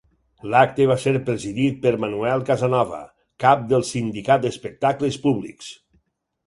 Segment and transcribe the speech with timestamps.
[0.53, 3.03] L'acte va ser presidit per Manuel Casanova,
[3.47, 5.75] cap del Sindicat d'Espectacles Públics.